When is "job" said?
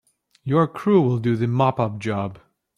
1.99-2.39